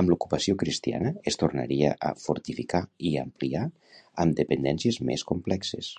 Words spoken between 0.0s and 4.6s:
Amb l'ocupació cristiana es tornaria a fortificar i ampliar amb